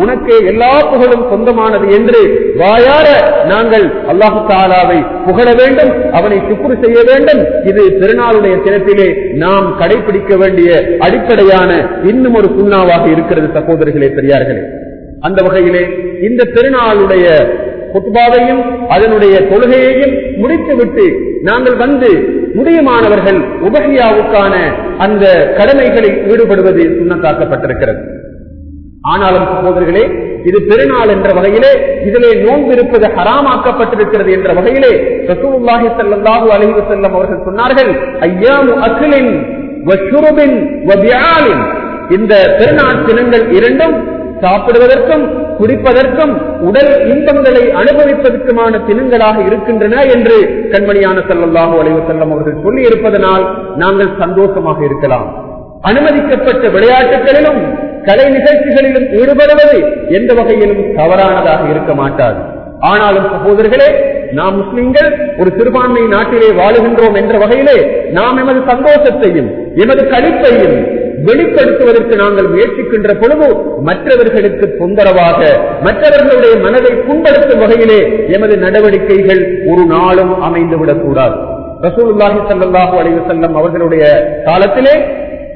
உனக்கு 0.03 0.35
எல்லா 0.51 0.71
புகழும் 0.91 1.25
சொந்தமானது 1.31 1.87
என்று 1.97 2.21
வாயார 2.61 3.07
நாங்கள் 3.51 3.85
அல்லாஹு 4.11 4.39
தாலாவை 4.51 4.99
புகழ 5.27 5.47
வேண்டும் 5.61 5.91
அவனை 6.13 6.37
சுக்குறு 6.49 6.75
செய்ய 6.83 6.99
வேண்டும். 7.09 7.41
இது 7.63 7.83
திருநாளுடைய 8.01 8.55
தினத்திலே 8.67 9.07
நாம் 9.43 9.67
கடைபிடிக்க 9.81 10.37
வேண்டிய 10.37 10.71
அடிப்படையான 10.99 11.71
இன்னும் 12.03 12.35
ஒரு 12.35 12.49
புண்ணாவாக 12.57 13.05
இருக்கிறது 13.11 13.49
சகோதரர்களே 13.59 14.09
பெரியார்களே. 14.19 14.63
அந்த 15.27 15.39
வகையிலே 15.43 15.83
இந்த 16.27 16.41
திருநாளுடைய 16.55 17.25
குத்பாவையும் 17.93 18.61
அதனுடைய 18.93 19.35
கொள்கையையும் 19.51 20.13
முடித்துவிட்டு 20.41 21.05
நாங்கள் 21.41 21.75
வந்து 21.75 22.09
முடியுமானவர்கள் 22.55 23.39
உபகியாவுக்கான 23.67 24.53
அந்த 25.05 25.23
கடமைகளில் 25.57 26.17
ஈடுபடுவது 26.31 26.83
சுண்ணத்தாக்கப்பட்டிருக்கிறது. 26.97 28.01
ஆனாலும் 29.11 29.47
சகோதரர்களே 29.53 30.03
இது 30.49 30.59
பெருநாள் 30.69 31.11
என்ற 31.15 31.29
வகையிலே 31.37 31.71
இதிலே 32.07 32.31
நோன்பு 32.43 32.71
இருப்பது 32.75 33.07
ஹராமாக்கப்பட்டிருக்கிறது 33.17 34.31
என்ற 34.37 34.49
வகையிலே 34.53 34.91
ரசூலுல்லாஹி 35.31 35.87
ஸல்லல்லாஹு 35.97 36.47
அலைஹி 36.55 36.73
வஸல்லம் 36.79 37.15
அவர்கள் 37.17 37.45
சொன்னார்கள் 37.47 37.91
ஐயாமு 38.29 38.73
அகிலின் 38.87 39.31
இந்த 42.15 42.33
பெருநாள் 42.59 43.05
தினங்கள் 43.07 43.45
இரண்டும் 43.57 43.95
சாப்பிடுவதற்கும் 44.43 45.25
குடிப்பதற்கும் 45.59 46.33
உடல் 46.67 46.91
இன்பங்களை 47.13 47.63
அனுபவிப்பதற்குமான 47.81 48.81
தினங்களாக 48.89 49.37
இருக்கின்றன 49.49 49.95
என்று 50.15 50.37
கண்மணியான 50.73 51.17
செல்லல்லாஹு 51.29 51.75
அலைவு 51.81 52.01
செல்லம் 52.09 52.33
அவர்கள் 52.35 52.61
சொல்லி 52.65 52.81
இருப்பதனால் 52.89 53.45
நாங்கள் 53.83 54.11
சந்தோஷமாக 54.23 54.79
இருக்கலாம். 54.89 55.27
அனுமதிக்கப்பட்ட 55.89 56.65
விளையாட்டுகளிலும் 56.75 57.61
கலை 58.07 58.25
நிகழ்ச்சிகளிலும் 58.35 59.07
ஈடுபடுவது 59.21 59.77
எந்த 60.17 60.31
வகையிலும் 60.39 60.83
தவறானதாக 60.99 61.61
இருக்க 61.73 61.93
மாட்டாது. 62.01 62.39
ஆனாலும் 62.91 63.27
சகோதரர்களே 63.33 63.89
நாம் 64.37 64.55
முஸ்லிம்கள் 64.61 65.09
ஒரு 65.41 65.49
சிறுபான்மை 65.57 66.03
நாட்டிலே 66.13 66.49
வாழுகின்றோம் 66.59 67.17
என்ற 67.21 67.35
வகையிலே 67.43 67.77
நாம் 68.17 68.39
எமது 68.41 68.61
சந்தோஷத்தையும் 68.71 69.49
எமது 69.83 70.03
கழிப்பையும் 70.13 70.77
வெளிப்படுத்துவதற்கு 71.27 72.15
நாங்கள் 72.15 72.51
முயற்சிக்கின்ற 72.53 73.11
பொழுது 73.15 73.47
மற்றவர்களுக்கு 73.87 74.65
தொந்தரவாக 74.79 75.39
மற்றவர்களுடைய 75.87 76.53
மனதை 76.65 76.93
புண்படுத்தும் 77.05 77.63
வகையிலே 77.63 77.99
எமது 78.35 78.57
நடவடிக்கைகள் 78.63 79.41
ஒரு 79.71 79.85
நாளும் 79.93 80.33
அமைந்துவிடக் 80.47 81.03
கூடாது 81.05 81.37
ரசூலுல்லாஹி 81.85 82.41
சல்லாஹூ 82.49 82.95
அலைவு 82.99 83.21
செல்லம் 83.29 83.57
அவர்களுடைய 83.61 84.03
காலத்திலே 84.45 84.95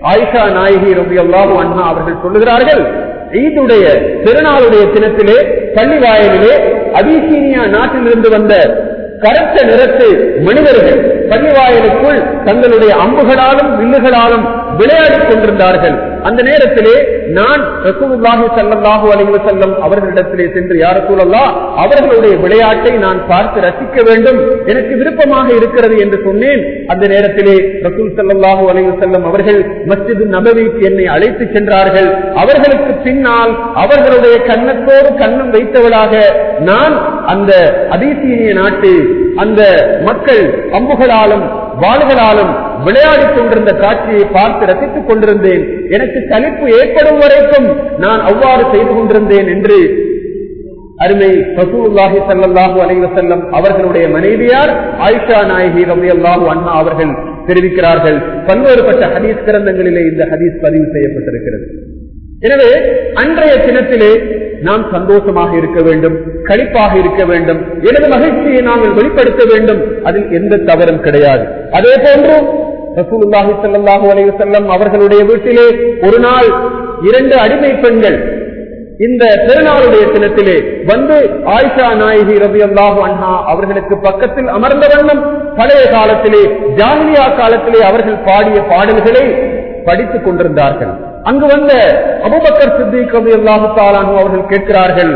ஆயிஷா 0.09 0.43
நாயகி 0.55 0.91
ரபியல்லாஹு 0.99 1.53
அண்ணா 1.61 1.85
அவர்கள் 1.91 2.21
சொல்லுகிறார்கள் 2.23 2.81
ஈதுடைய 3.39 3.85
திருநாளுடைய 4.25 4.83
தினத்திலே 4.93 5.37
பள்ளி 5.77 5.97
வாயிலே 6.03 6.53
அபிசீனியா 6.99 7.63
நாட்டிலிருந்து 7.73 8.29
வந்த 8.29 8.53
கருத்த 9.23 9.57
நிறத்து 9.65 10.07
மனிதர்கள் 10.47 10.99
பள்ளிவாயலுக்குள் 11.31 12.19
தங்களுடைய 12.45 12.91
அம்புகளாலும் 13.05 13.71
வில்லுகளாலும் 13.79 14.45
விளையாடிக் 14.79 15.27
கொண்டிருந்தார்கள். 15.29 15.95
அந்த 16.27 16.41
நேரத்திலே 16.49 16.95
நான் 17.37 17.61
ரசூலுல்லாஹி 17.87 18.45
ஸல்லல்லாஹு 18.57 19.05
அலைஹி 19.13 19.39
செல்லம் 19.47 19.73
அவர்களிடத்திலே 19.85 20.45
சென்று 20.55 20.75
யார் 20.83 20.97
ரசூலல்லா 20.99 21.43
அவர்களுடைய 21.83 22.33
விளையாட்டை 22.43 22.93
நான் 23.05 23.19
பார்த்து 23.31 23.63
ரசிக்க 23.67 23.97
வேண்டும். 24.09 24.39
எனக்கு 24.71 24.93
விருப்பமாக 25.01 25.47
இருக்கிறது 25.59 25.95
என்று 26.05 26.19
சொன்னேன். 26.27 26.63
அந்த 26.93 27.03
நேரத்திலே 27.13 27.55
ரசூல் 27.87 28.11
ஸல்லல்லாஹு 28.19 28.65
அலைஹி 28.71 28.93
செல்லம் 29.03 29.27
அவர்கள் 29.31 29.59
மஸ்ஜிது 29.91 30.25
நபவிக்கு 30.35 30.83
என்னை 30.91 31.07
அழைத்து 31.15 31.47
சென்றார்கள். 31.55 32.09
அவர்களுக்கு 32.43 32.93
பின்னால் 33.07 33.53
அவர்களுடைய 33.83 34.35
கண்ணத்தோடு 34.49 35.11
கண்ணம் 35.23 35.53
வைத்தவளாக 35.57 36.13
நான் 36.71 36.95
அந்த 37.33 37.51
அதிசீனிய 37.95 38.51
நாட்டு 38.61 38.93
அந்த 39.43 39.61
மக்கள் 40.09 40.43
அம்புகளாலும் 40.77 41.45
வாள்களாலும் 41.83 42.51
விளையாடிக் 42.85 43.35
கொண்டிருந்த 43.35 43.71
காட்சியை 43.83 44.25
பார்த்து 44.35 44.69
ரசித்துக் 44.71 45.07
கொண்டிருந்தேன். 45.09 45.63
எனக்கு 45.95 46.19
தனிப்பு 46.33 46.65
ஏற்படும் 46.79 47.19
வரைக்கும் 47.23 47.67
நான் 48.03 48.21
அவ்வாறு 48.29 48.63
செய்து 48.73 48.91
கொண்டிருந்தேன் 48.97 49.49
என்று 49.55 49.79
அருமை 51.05 51.31
ரசூலுல்லாஹி 51.61 52.19
ஸல்லல்லாஹு 52.27 52.77
அலைவ 52.83 53.07
செல்லம் 53.17 53.43
அவர்களுடைய 53.57 54.05
மனைவியார் 54.15 54.71
ஆயிஷா 55.07 55.39
நாயகி 55.51 55.83
ரலியல்லாஹு 55.91 56.45
அண்ணா 56.53 56.71
அவர்கள் 56.81 57.11
தெரிவிக்கிறார்கள். 57.49 58.17
பல்வேறுபட்ட 58.47 59.03
ஹதீஸ் 59.15 59.43
கிரந்தங்களிலே 59.47 60.01
இந்த 60.11 60.23
ஹதீஸ் 60.31 60.55
பதிவு 60.65 60.87
செய்யப்பட்டிருக்கிறது. 60.95 61.67
எனவே 62.45 62.71
அன்றைய 63.21 63.53
தினத்திலே 63.67 64.11
நாம் 64.65 64.83
சந்தோஷமாக 64.93 65.51
இருக்க 65.57 65.79
வேண்டும் 65.87 66.15
கழிப்பாக 66.49 66.93
இருக்க 67.01 67.21
வேண்டும் 67.31 67.59
எனது 67.89 68.07
மகிழ்ச்சியை 68.13 68.61
நாங்கள் 68.69 68.95
வெளிப்படுத்த 68.97 69.43
வேண்டும். 69.51 69.81
அதில் 70.07 70.27
எந்த 70.39 70.63
தவறும் 70.69 71.03
கிடையாது. 71.05 71.43
அதே 71.77 71.93
போன்று 72.05 72.37
ரசூலுல்லாஹி 72.99 73.53
ஸல்லல்லாஹு 73.63 74.05
அலைஹி 74.13 74.31
அவர்களுடைய 74.75 75.21
வீட்டிலே 75.31 75.67
ஒரு 76.07 76.19
நாள் 76.27 76.49
இரண்டு 77.09 77.35
அடிமை 77.45 77.71
பெண்கள் 77.83 78.17
இந்த 79.05 79.23
திருநாளுடைய 79.47 80.03
தினத்திலே 80.13 80.55
வந்து 80.91 81.17
ஆயிஷா 81.55 81.89
நாயகி 81.99 82.35
ரவி 82.45 82.61
அல்லாஹு 82.67 82.99
அண்ணா 83.07 83.33
அவர்களுக்கு 83.51 83.95
பக்கத்தில் 84.07 84.49
அமர்ந்த 84.55 84.87
வண்ணம் 84.93 85.21
பழைய 85.59 85.83
காலத்திலே 85.95 86.41
ஜாமியா 86.79 87.25
காலத்திலே 87.41 87.81
அவர்கள் 87.89 88.17
பாடிய 88.29 88.57
பாடல்களை 88.71 89.25
படித்துக் 89.89 90.25
கொண்டிருந்தார்கள். 90.25 90.93
அங்கு 91.29 91.47
வந்த 91.53 91.71
அபுபக்கர் 92.27 92.75
சித்திக் 92.77 93.15
ரவி 93.17 93.33
அவர்கள் 93.39 94.49
கேட்கிறார்கள் 94.51 95.13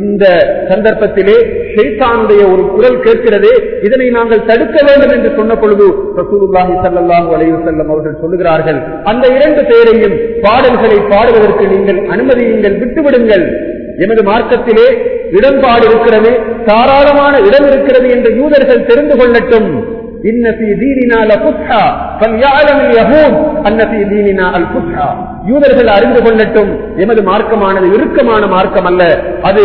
இந்த 0.00 0.24
சந்தர்ப்பத்திலே 0.70 1.36
ஷெய்தானுடைய 1.74 2.42
ஒரு 2.52 2.62
குரல் 2.74 2.96
கேட்கிறதே 3.04 3.52
இதனை 3.86 4.06
நாங்கள் 4.16 4.46
தடுக்க 4.48 4.76
வேண்டும் 4.88 5.12
என்று 5.16 5.30
சொன்ன 5.38 5.54
பொழுது 5.62 5.86
ரசூலுல்லாஹி 6.20 6.74
சல்லாஹூ 6.84 7.28
அலையு 7.36 7.60
செல்லம் 7.66 7.90
அவர்கள் 7.92 8.20
சொல்லுகிறார்கள் 8.22 8.80
அந்த 9.10 9.24
இரண்டு 9.36 9.62
பேரையும் 9.70 10.16
பாடல்களை 10.46 10.98
பாடுவதற்கு 11.12 11.66
நீங்கள் 11.74 12.00
அனுமதியுங்கள் 12.14 12.78
விட்டுவிடுங்கள். 12.82 13.46
எமது 14.04 14.22
மார்க்கத்திலே 14.30 14.88
இடம்பாடு 15.38 15.84
இருக்கிறது 15.90 16.32
தாராளமான 16.66 17.34
இடம் 17.48 17.68
இருக்கிறது 17.70 18.08
என்று 18.16 18.32
யூதர்கள் 18.40 18.88
தெரிந்து 18.90 19.14
கொள்ளட்டும். 19.20 19.70
إن 20.25 20.45
في 20.53 20.67
ديننا 20.75 21.19
لفسحة 21.25 21.83
فليعلم 22.19 22.77
اليهود 22.81 23.33
أن 23.67 23.79
في 23.91 23.99
ديننا 24.05 24.45
الفسحة 24.57 25.09
யூதர்கள் 25.47 25.89
அறிந்து 25.95 26.19
கொள்ளட்டும் 26.21 26.71
எமது 27.03 27.21
மார்க்கமானது 27.29 27.85
இறுக்கமான 27.95 28.43
மார்க்கம் 28.53 28.87
அல்ல 28.89 29.01
அது 29.49 29.63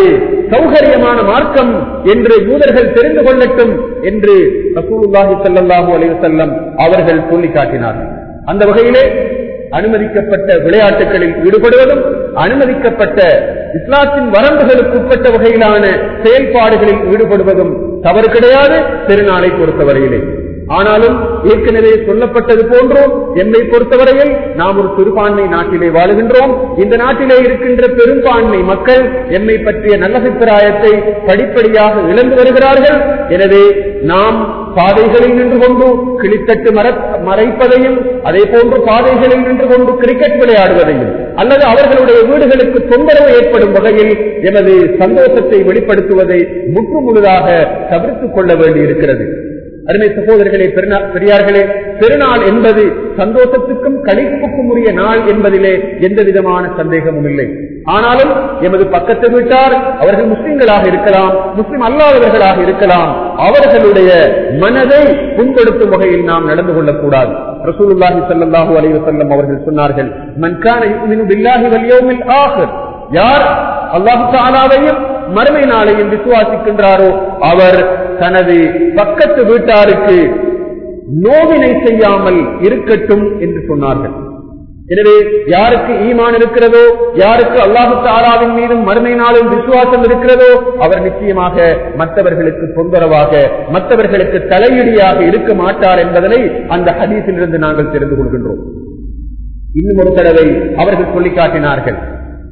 சௌகரியமான 0.53 1.19
மார்க்கம் 1.31 1.73
என்று 2.13 2.35
யூதர்கள் 2.49 2.95
தெரிந்து 2.97 3.23
கொள்ளட்டும் 3.27 3.73
என்று 4.11 4.35
ரசூலுல்லாஹி 4.79 5.35
ஸல்லல்லாஹு 5.45 5.91
அலைஹி 5.97 6.13
வஸல்லம் 6.15 6.53
அவர்கள் 6.85 7.21
சொல்லி 7.31 7.51
காட்டினார்கள் 7.57 8.09
அந்த 8.51 8.63
வகையிலே 8.71 9.05
அனுமதிக்கப்பட்ட 9.79 10.49
விளையாட்டுகளில் 10.65 11.37
ஈடுபடுவதும் 11.47 12.03
அனுமதிக்கப்பட்ட 12.45 13.21
இஸ்லாத்தின் 13.79 14.29
வரம்புகளுக்கு 14.35 14.97
உட்பட்ட 15.01 15.29
வகையிலான 15.35 15.85
செயல்பாடுகளில் 16.25 17.03
ஈடுபடுவதும் 17.13 17.73
தவறு 18.07 18.29
கிடையாது 18.35 18.77
திருநாளை 19.09 19.51
பொறுத்தவரையிலே 19.59 20.21
ஆனாலும் 20.78 21.16
ஏற்கனவே 21.52 21.92
சொல்லப்பட்டது 22.08 22.64
போன்றோம் 22.72 23.14
என்னை 23.42 23.62
பொறுத்தவரையில் 23.72 24.34
நாம் 24.60 24.80
ஒரு 24.82 24.90
சிறுபான்மை 24.98 25.46
நாட்டிலே 25.56 25.90
வாழுகின்றோம். 25.98 26.54
இந்த 26.84 26.96
நாட்டிலே 27.04 27.38
இருக்கின்ற 27.46 27.88
பெரும்பான்மை 28.00 28.62
மக்கள் 28.72 29.04
என்னை 29.38 29.58
பற்றிய 29.68 29.98
நல்ல 30.04 30.18
அபிப்பிராயத்தை 30.22 30.94
படிப்படியாக 31.30 32.08
இழந்து 32.14 32.36
வருகிறார்கள். 32.40 33.00
எனவே 33.36 33.64
நாம் 34.12 34.40
பாதைகளில் 34.78 35.38
நின்று 35.38 35.58
கொண்டு 35.64 35.88
கிளித்தட்டு 36.22 36.70
மர 36.78 36.88
மறைப்பதையும் 37.28 37.98
அதே 38.30 38.44
போன்று 38.54 38.78
பாதைகளில் 38.90 39.46
நின்று 39.48 39.66
கொண்டு 39.72 39.92
கிரிக்கெட் 40.04 40.38
விளையாடுவதையும் 40.42 41.12
அல்லது 41.42 41.64
அவர்களுடைய 41.72 42.20
வீடுகளுக்கு 42.30 42.80
தொந்தரவு 42.92 43.32
ஏற்படும் 43.40 43.76
வகையில் 43.78 44.14
எனது 44.50 44.76
சந்தோஷத்தை 45.04 45.60
வெளிப்படுத்துவதை 45.70 46.40
முற்று 46.76 47.00
முழுதாக 47.08 47.48
தவிர்த்துக் 47.92 48.36
கொள்ள 48.38 48.54
வேண்டியிருக்கிறது. 48.62 49.28
அருமை 49.90 50.08
சகோதரர்களே 50.16 50.66
பெரியார்களே 51.14 51.62
பெருநாள் 52.02 52.44
என்பது 52.50 52.84
சந்தோஷத்துக்கும் 53.20 53.98
கழிப்புக்கும் 54.08 54.70
உரிய 54.72 54.90
நாள் 55.00 55.22
என்பதிலே 55.32 55.72
எந்த 56.08 56.20
விதமான 56.28 56.64
சந்தேகமும் 56.80 57.28
இல்லை. 57.32 57.48
ஆனாலும் 57.96 58.34
எமது 58.68 58.84
பக்கத்து 58.96 59.28
வீட்டார் 59.36 59.76
அவர்கள் 60.04 60.32
முஸ்லிம்களாக 60.34 60.84
இருக்கலாம் 60.92 61.34
முஸ்லிம் 61.60 61.86
அல்லாதவர்களாக 61.88 62.58
இருக்கலாம் 62.66 63.12
அவர்களுடைய 63.48 64.12
மனதை 64.64 65.04
புண்படுத்தும் 65.38 65.94
வகையில் 65.96 66.28
நாம் 66.32 66.50
நடந்து 66.52 66.76
கொள்ளக்கூடாது. 66.78 67.34
ரசூலுல்லாஹி 67.70 68.22
சல்லாஹூ 68.30 68.74
அலைஹி 68.82 69.02
செல்லம் 69.08 69.34
அவர்கள் 69.36 69.66
சொன்னார்கள் 69.70 70.12
மன் 70.44 70.60
கான 70.66 70.82
யார்? 73.20 73.46
அல்லாஹு 73.98 74.26
தஆலாவையும் 74.36 75.00
மறுமை 75.38 75.64
நாளையும் 75.74 76.12
விசுவாசிக்கின்றாரோ? 76.16 77.10
அவர் 77.52 77.80
தனது 78.22 78.58
பக்கத்து 79.00 79.44
வீட்டாருக்கு 79.52 80.18
நோவினை 81.26 81.72
செய்யாமல் 81.86 82.42
இருக்கட்டும் 82.68 83.26
என்று 83.46 83.62
சொன்னார்கள். 83.70 84.14
எனவே 84.94 85.16
யாருக்கு 85.54 85.94
ஈமான் 86.08 86.36
இருக்கிறதோ 86.38 86.82
யாருக்கு 87.22 87.58
அல்லாஹு 87.66 87.94
தாராவின் 88.06 88.56
மீதும் 88.58 88.82
மறுமை 88.88 89.14
நாளும் 89.22 89.52
விசுவாசம் 89.54 90.04
இருக்கிறதோ 90.08 90.50
அவர் 90.86 91.04
நிச்சயமாக 91.08 91.58
மற்றவர்களுக்கு 92.02 92.66
தொந்தரவாக 92.78 93.32
மற்றவர்களுக்கு 93.76 94.40
தலையீடியாக 94.52 95.20
இருக்க 95.30 95.54
மாட்டார் 95.62 96.02
என்பதனை 96.06 96.42
அந்த 96.76 96.90
ஹதீஸிலிருந்து 97.00 97.60
நாங்கள் 97.66 97.94
தெரிந்து 97.96 98.18
கொள்கின்றோம். 98.20 98.62
இன்னும் 99.80 100.02
ஒரு 100.04 100.12
தடவை 100.20 100.48
அவர்கள் 100.84 101.14
சொல்லி 101.16 101.32
காட்டினார்கள் 101.40 102.00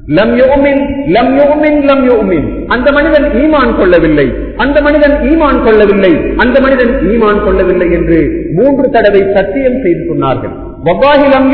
லம் 0.06 0.36
யோமின் 0.38 1.06
லம் 1.08 1.38
யோமின் 1.38 1.82
லம் 1.82 2.06
யோமின் 2.06 2.66
அந்த 2.68 2.92
மனிதன் 2.92 3.24
ஈமான் 3.24 3.76
கொள்ளவில்லை. 3.78 4.28
அந்த 4.64 4.78
மனிதன் 4.86 5.16
ஈமான் 5.32 5.60
கொள்ளவில்லை 5.66 6.14
அந்த 6.44 6.56
மனிதன் 6.66 6.94
ஈமான் 7.12 7.44
கொள்ளவில்லை 7.46 7.88
என்று 7.98 8.20
மூன்று 8.58 8.86
தடவை 8.96 9.22
சத்தியம் 9.36 9.82
செய்து 9.84 10.02
சொன்னார்கள். 10.10 10.54
வவ்வாஹி 10.88 11.28
லம் 11.34 11.50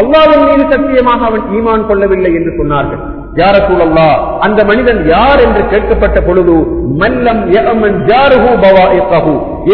அல்லாவின் 0.00 0.44
மீது 0.48 0.64
சத்தியமாக 0.72 1.20
அவன் 1.30 1.44
ஈமான் 1.58 1.86
கொள்ளவில்லை 1.88 2.32
என்று 2.38 2.52
சொன்னார்கள். 2.58 3.02
யார 3.40 3.56
சூழல்லா 3.66 4.08
அந்த 4.46 4.60
மனிதன் 4.70 5.00
யார் 5.12 5.40
என்று 5.44 5.62
கேட்கப்பட்ட 5.72 6.18
பொழுது 6.26 6.56
மல்லம் 7.00 7.42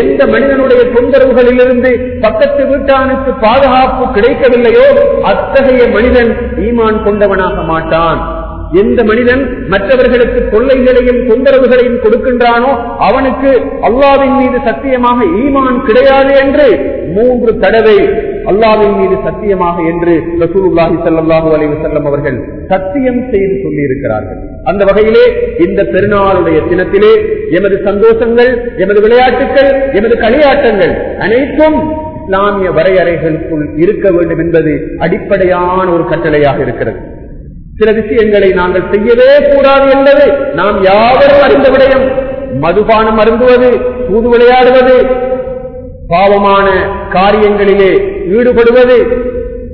எந்த 0.01 0.23
மனிதனுடைய 0.35 0.81
தொந்தரவுகளிலிருந்து 0.95 1.91
பக்கத்து 2.25 2.63
வீட்டானுக்கு 2.71 3.31
பாதுகாப்பு 3.45 4.05
கிடைக்கவில்லையோ 4.17 4.89
அத்தகைய 5.33 5.83
மனிதன் 5.97 6.33
ஈமான் 6.67 6.99
கொண்டவனாக 7.07 7.65
மாட்டான். 7.73 8.21
எந்த 8.81 9.01
மனிதன் 9.11 9.43
மற்றவர்களுக்கு 9.73 10.41
தொல்லைகளையும் 10.53 11.21
தொந்தரவுகளையும் 11.29 12.01
கொடுக்கின்றானோ 12.05 12.71
அவனுக்கு 13.07 13.51
அல்லாவின் 13.89 14.37
மீது 14.41 14.59
சத்தியமாக 14.67 15.29
ஈமான் 15.43 15.79
கிடையாது 15.87 16.33
என்று 16.45 16.67
மூன்று 17.17 17.53
தடவை 17.65 17.99
அல்லாவின் 18.53 18.97
மீது 19.01 19.17
சத்தியமாக 19.27 19.77
என்று 19.93 20.15
ரசூலுல்லாஹி 20.43 20.97
ஸல்லல்லாஹு 21.07 21.49
அலைஹி 21.57 21.71
வஸல்லம் 21.75 22.09
அவர்கள் 22.11 22.39
சத்தியம் 22.73 23.23
செய்து 23.33 23.55
சொல்லி 23.65 23.83
இருக்கிறார்கள் 23.89 24.41
அந்த 24.71 24.83
வகையிலே 24.85 25.25
இந்த 25.67 25.81
பெருநாளுடைய 25.93 26.59
தினத்திலே 26.71 27.13
எமது 27.59 27.79
சந்தோஷங்கள் 27.89 28.53
எமது 28.85 29.01
விளையாட்டுகள் 29.07 29.71
எமது 30.01 30.17
களியாட்டங்கள் 30.25 30.95
அனைத்தும் 31.27 31.79
இஸ்லாமிய 32.21 32.71
வரையறைகளுக்குள் 32.71 33.67
இருக்க 33.85 34.07
வேண்டும் 34.11 34.43
என்பது 34.45 34.73
அடிப்படையான 34.99 35.87
ஒரு 35.91 36.05
கட்டளையாக 36.11 36.59
இருக்கிறது. 36.67 36.99
சில 37.79 37.93
விஷயங்களை 38.01 38.49
நாங்கள் 38.61 38.89
செய்யவே 38.93 39.29
கூடாது 39.53 39.87
என்பது 39.97 40.25
நாம் 40.59 40.79
யாவரும் 40.83 41.45
அறிந்த 41.47 41.69
விடயம். 41.71 42.07
மதுபானம் 42.65 43.19
அருந்துவது 43.19 43.71
தூது 44.09 44.29
விளையாடுவது 44.29 44.97
பாவமான 46.13 46.69
காரியங்களிலே 47.15 47.93
ஈடுபடுவது 48.37 48.99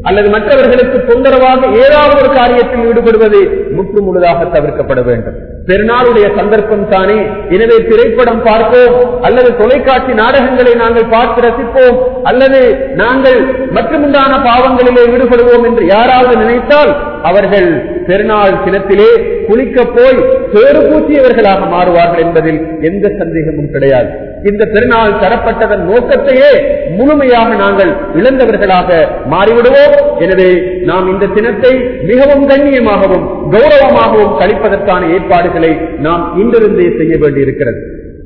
அல்லது 0.02 0.28
மற்றவர்களுக்கு 0.28 0.98
தொந்தரவாக 1.10 1.60
ஏதாவது 1.84 2.14
ஒரு 2.22 2.30
காரியத்தில் 2.40 2.86
ஈடுபடுவது 2.88 3.40
முற்று 3.76 4.00
முழுதாக 4.02 4.44
தவிர்க்கப்பட 4.44 5.02
வேண்டும். 5.04 5.38
பெருநாளுடைய 5.68 6.26
சந்தர்ப்பம் 6.36 6.88
தானே. 6.88 7.18
எனவே 7.48 7.76
திரைப்படம் 7.88 8.42
பார்ப்போம். 8.42 9.22
அல்லது 9.22 9.56
தொலைக்காட்சி 9.56 10.12
நாடகங்களை 10.12 10.74
நாங்கள் 10.74 11.10
பார்த்து 11.10 11.48
ரசிப்போம். 11.48 11.98
அல்லது 12.22 12.60
நாங்கள் 12.94 13.38
மற்றுமுண்டான 13.76 14.32
பாவங்களிலே 14.48 15.04
ஈடுபடுவோம் 15.14 15.64
என்று 15.64 15.86
யாராவது 15.86 16.36
நினைத்தால் 16.36 16.92
அவர்கள் 17.22 17.68
பெருநாள் 18.06 18.58
தினத்திலே 18.64 19.10
குளிக்க 19.46 19.84
போய் 19.84 20.18
சேறு 20.54 20.80
பூச்சியவர்களாக 20.88 21.68
மாறுவார்கள் 21.74 22.22
என்பதில் 22.26 22.60
எந்த 22.90 23.06
சந்தேகமும் 23.20 23.72
கிடையாது. 23.74 24.10
இந்த 24.50 24.68
திருநாள் 24.74 25.18
தரப்பட்டதன் 25.22 25.84
நோக்கத்தையே 25.90 26.50
முழுமையாக 26.98 27.50
நாங்கள் 27.62 27.92
இழந்தவர்களாக 28.20 28.90
மாறிவிடுவோம். 29.32 29.94
எனவே 30.24 30.50
நாம் 30.90 31.06
இந்த 31.12 31.30
தினத்தை 31.36 31.72
மிகவும் 32.10 32.46
கண்ணியமாகவும் 32.52 33.24
கௌரவமாகவும் 33.54 34.36
கழிப்பதற்கான 34.40 35.02
ஏற்பாடுகளை 35.16 35.72
நாம் 36.06 36.24
இன்றிருந்தே 36.42 36.88
செய்ய 37.00 37.14
வேண்டியிருக்கிறது. 37.24 37.80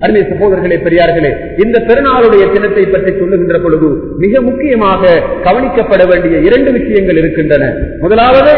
அருமை 0.04 0.20
சகோதரர்களே 0.30 0.76
பெரியார்களே 0.82 1.30
இந்த 1.62 1.76
பெருநாளுடைய 1.86 2.44
தினத்தை 2.52 2.84
பற்றி 2.90 3.12
சொல்லுகின்ற 3.20 3.56
பொழுது 3.64 3.88
மிக 4.24 4.40
முக்கியமாக 4.48 5.14
கவனிக்கப்பட 5.46 6.02
வேண்டிய 6.10 6.36
இரண்டு 6.48 6.70
விஷயங்கள் 6.76 7.18
இருக்கின்றன. 7.22 7.64
முதலாவது 8.04 8.52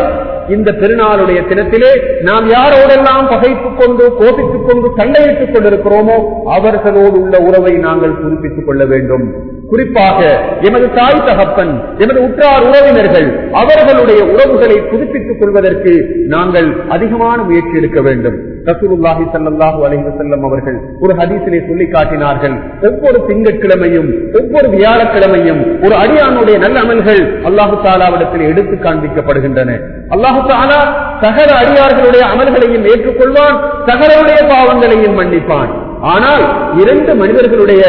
இந்த 0.56 0.70
பெருநாளுடைய 0.80 1.40
தினத்திலே 1.50 1.90
நாம் 2.28 2.46
யாரோடெல்லாம் 2.56 3.28
பகைத்துக் 3.30 3.78
கொண்டு 3.78 4.04
கோபித்துக் 4.20 4.66
கொண்டு 4.68 4.88
சண்டையிட்டுக் 4.96 5.52
கொண்டிருக்கிறோமோ 5.52 6.16
அவர்களோடு 6.56 7.16
உள்ள 7.22 7.38
உறவை 7.38 7.72
நாங்கள் 7.86 8.18
புதுப்பித்துக் 8.22 8.66
கொள்ள 8.66 8.84
வேண்டும். 8.84 9.24
குறிப்பாக 9.70 10.20
எமது 10.60 10.86
தாய் 10.94 11.24
தகப்பன் 11.26 11.72
எமது 11.98 12.22
உற்றார் 12.22 12.64
உறவினர்கள் 12.68 13.28
அவர்களுடைய 13.52 14.24
உறவுகளை 14.24 14.78
புதுப்பித்துக் 14.80 15.40
கொள்வதற்கு 15.40 15.92
நாங்கள் 16.26 16.68
அதிகமான 16.88 17.42
முயற்சி 17.42 17.76
எடுக்க 17.76 18.00
வேண்டும். 18.00 18.38
ரசூலுல்லாஹி 18.64 19.24
சல்லாஹூ 19.34 19.78
அலைஹி 19.86 20.02
செல்லம் 20.18 20.42
அவர்கள் 20.48 20.78
ஒரு 21.00 21.14
ஹதீசிலே 21.14 21.60
சொல்லி 21.68 21.86
காட்டினார்கள். 21.86 22.56
ஒவ்வொரு 22.82 23.20
திங்கட்கிழமையும் 23.28 24.10
ஒவ்வொரு 24.40 24.68
வியாழக்கிழமையும் 24.76 25.62
ஒரு 25.84 25.96
அடியானுடைய 25.96 26.58
நல்ல 26.58 26.80
அமல்கள் 26.80 27.22
அல்லாஹு 27.48 27.76
தாலாவிடத்தில் 27.86 28.48
எடுத்து 28.50 28.76
காண்பிக்கப்படுகின்றன. 28.76 29.98
அல்லாஹு 30.14 30.40
தாலா 30.50 30.80
சகல 31.24 31.48
அடியார்களுடைய 31.62 32.22
அமல்களையும் 32.32 32.86
ஏற்றுக்கொள்வான் 32.92 33.56
சகலருடைய 33.88 34.40
பாவங்களையும் 34.52 35.18
மன்னிப்பான். 35.20 35.70
ஆனால் 36.00 36.44
இரண்டு 36.82 37.14
மனிதர்களுடைய 37.14 37.82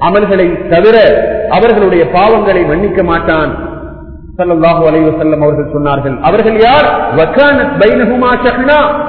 அமல்களை 0.00 0.68
தவிர 0.68 0.96
அவர்களுடைய 1.50 2.04
பாவங்களை 2.04 2.66
மன்னிக்க 2.66 3.02
மாட்டான். 3.02 3.50
சல்லல்லாஹு 4.38 4.82
அலைவு 4.88 5.10
செல்லம் 5.20 5.42
அவர்கள் 5.46 5.72
சொன்னார்கள். 5.76 6.16
அவர்கள் 6.22 6.58
யார்? 6.60 6.86
வக்கானத் 7.16 7.74
பைனஹுமா 7.80 8.30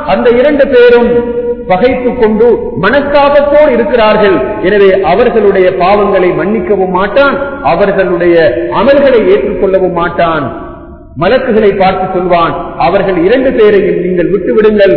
அந்த 0.05 0.29
இரண்டு 0.29 0.67
பேரும் 0.67 1.39
பகைத்துக் 1.67 2.19
கொண்டு 2.21 2.47
மனஸ்தாபத்தோடு 2.81 3.71
இருக்கிறார்கள். 3.71 4.37
எனவே 4.61 5.01
அவர்களுடைய 5.01 5.69
பாவங்களை 5.69 6.35
மன்னிக்கவும் 6.35 6.89
மாட்டான் 6.89 7.37
அவர்களுடைய 7.63 8.35
அமல்களை 8.79 9.21
ஏற்றுக்கொள்ளவும் 9.33 9.97
மாட்டான். 10.01 10.45
மலக்குகளை 11.15 11.71
பார்த்து 11.77 12.05
சொல்வான் 12.13 12.53
அவர்கள் 12.77 13.17
இரண்டு 13.23 13.49
பேரையும் 13.51 14.01
நீங்கள் 14.01 14.29
விட்டு 14.29 14.53
விடுங்கள் 14.53 14.93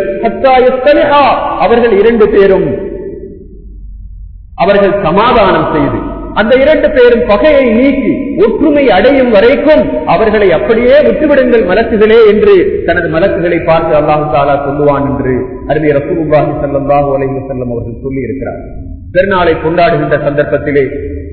அவர்கள் 1.61 1.95
இரண்டு 2.01 2.27
பேரும். 2.29 2.69
அவர்கள் 4.59 4.93
சமாதானம் 5.03 5.71
செய்து 5.73 6.01
அந்த 6.37 6.53
இரண்டு 6.55 6.89
பேரும் 6.91 7.25
பகையை 7.27 7.65
நீக்கி 7.77 8.13
ஒற்றுமை 8.39 8.85
அடையும் 8.91 9.31
வரைக்கும் 9.31 9.83
அவர்களை 10.07 10.49
அப்படியே 10.53 10.97
விட்டுவிடுங்கள் 11.01 11.69
மலக்குகளே 11.69 12.21
என்று 12.29 12.55
தனது 12.87 13.09
மலக்குகளை 13.09 13.59
பார்த்து 13.63 13.95
அல்லாஹு 13.95 14.25
தாலா 14.35 14.55
சொல்லுவான் 14.67 15.07
என்று 15.11 15.35
அருமை 15.71 15.93
செல்லம் 15.95 16.55
ஸல்லல்லாஹு 16.63 17.11
அலைஹி 17.17 17.45
செல்லம் 17.51 17.73
அவர்கள் 17.73 18.03
சொல்லி 18.03 18.21
இருக்கிறார்கள் 18.23 18.73
பெருநாளை 19.15 19.53
கொண்டாடுகின்ற 19.65 20.17
சந்தர்ப்பத்திலே. 20.29 20.87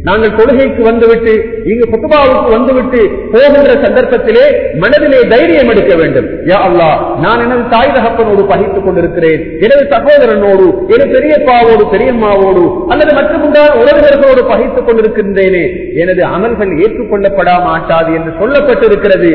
நாங்கள் 0.04 0.36
கொள்கைக்கு 0.36 0.84
வந்துவிட்டு 0.84 1.34
இங்கு 1.66 1.86
புத்துபாவுக்கு 1.92 2.52
வந்துவிட்டு 2.52 3.02
போகின்ற 3.34 3.72
சந்தர்ப்பத்திலே 3.84 4.46
மனதிலே 4.76 5.20
தைரியம் 5.34 5.70
எடுக்க 5.70 5.96
வேண்டும். 5.96 6.28
யா 6.46 6.58
அல்லா 6.68 6.88
நான் 7.20 7.44
எனது 7.46 7.64
தாய் 7.70 7.94
தகப்பனோடு 7.96 8.44
பகித்துக் 8.52 8.86
கொண்டிருக்கிறேன். 8.86 9.42
எனது 9.60 9.84
சகோதரனோடு 9.94 10.68
எனது 10.88 11.12
பெரியப்பாவோடு 11.16 11.84
பெரியம்மாவோடு 11.94 12.64
அல்லது 12.88 13.12
மற்றமுண்டான 13.20 13.76
உறவினர்களோடு 13.82 14.44
பகித்துக் 14.54 14.88
கொண்டிருக்கின்றேனே. 14.88 15.64
எனது 15.96 16.24
அமல்கள் 16.36 16.74
ஏற்றுக்கொள்ளப்பட 16.84 17.64
மாட்டாது 17.64 18.14
என்று 18.14 18.34
சொல்லப்பட்டிருக்கிறது. 18.42 19.32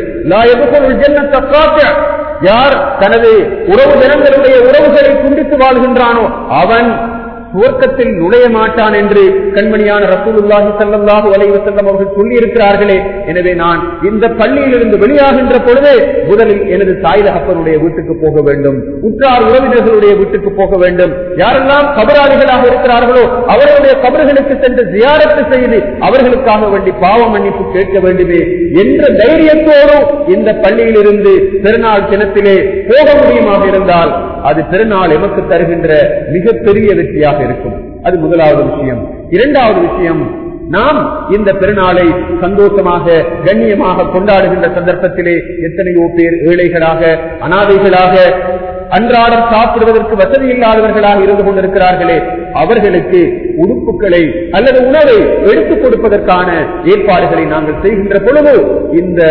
யார் 2.41 2.99
தனது 2.99 3.31
உறவு 3.67 3.95
ஜனங்களுடைய 4.01 4.57
உறவுகளை 4.69 5.11
துண்டித்து 5.21 5.57
வாழ்கின்றானோ 5.57 6.25
அவன் 6.63 7.15
சுவர்க்கத்தில் 7.57 8.11
நுழைய 8.21 8.47
மாட்டான் 8.57 8.95
என்று 9.01 9.23
கண்மணியான 9.57 10.03
ரசூலுல்லாஹி 10.15 10.71
ஸல்லல்லாஹு 10.81 11.27
வலைவு 11.33 11.59
செல்லம் 11.67 11.87
அவர்கள் 11.91 12.17
சொல்லியிருக்கிறார்களே. 12.17 12.97
எனவே 13.31 13.53
நான் 13.63 13.81
இந்த 14.09 14.25
பள்ளியிலிருந்து 14.41 14.97
வெளியாகின்ற 15.03 15.57
பொழுது 15.69 15.93
முதலில் 16.31 16.63
எனது 16.75 16.93
தாய் 17.05 17.25
தகப்பனுடைய 17.27 17.77
வீட்டுக்கு 17.85 18.15
போக 18.25 18.37
வேண்டும். 18.49 18.79
உற்றார் 19.09 19.47
உறவினர்களுடைய 19.49 20.13
வீட்டுக்கு 20.21 20.53
போக 20.61 20.73
வேண்டும். 20.85 21.13
யாரெல்லாம் 21.43 21.89
கபராளிகளாக 21.99 22.63
இருக்கிறார்களோ 22.71 23.25
அவர்களுடைய 23.55 23.95
கபர்களுக்கு 24.05 24.57
சென்று 24.65 24.85
ஜியாரத்து 24.95 25.45
செய்து 25.55 25.79
அவர்களுக்காக 26.09 26.69
வேண்டி 26.75 26.95
பாவ 27.05 27.21
மன்னிப்பு 27.35 27.65
கேட்க 27.77 27.97
வேண்டுமே 28.07 28.41
என்ற 28.83 29.03
தைரியத்தோடும் 29.23 30.07
இந்த 30.37 30.51
பள்ளியிலிருந்து 30.65 31.35
பெருநாள் 31.65 32.09
தினத்திலே 32.13 32.57
போக 32.91 33.07
முடியுமாக 33.21 33.65
இருந்தால் 33.73 34.13
அது 34.49 34.61
திருநாள் 34.71 35.15
எமக்கு 35.17 35.43
தருகின்ற 35.49 35.91
மிகப்பெரிய 36.35 36.89
வெற்றியாக 36.99 37.39
இருக்கும். 37.49 37.77
அது 38.03 38.17
முதலாவது 38.19 38.63
விஷயம். 38.71 39.01
இரண்டாவது 39.31 39.81
விஷயம் 39.89 40.23
நாம் 40.75 41.01
இந்த 41.37 41.51
பெருநாளை 41.61 42.07
சந்தோஷமாக 42.41 43.17
கண்ணியமாக 43.47 44.07
கொண்டாடுகின்ற 44.15 44.69
சந்தர்ப்பத்திலே 44.77 45.35
எத்தனையோ 45.69 46.05
பேர் 46.17 46.37
ஏழைகளாக 46.51 47.03
அனாதைகளாக 47.47 48.15
அன்றாடம் 48.97 49.47
சாப்பிடுவதற்கு 49.53 50.15
வசதி 50.17 50.47
இல்லாதவர்களாக 50.53 51.23
இருந்து 51.23 51.45
கொண்டிருக்கிறார்களே 51.45 52.19
அவர்களுக்கு 52.53 53.21
உடுப்புகளை 53.63 54.23
அல்லது 54.51 54.79
உணவை 54.89 55.17
எடுத்துக் 55.51 55.83
கொடுப்பதற்கான 55.83 56.49
ஏற்பாடுகளை 56.93 57.45
நாங்கள் 57.55 57.81
செய்கின்ற 57.85 58.19
பொழுது 58.27 58.55
இந்த 59.01 59.23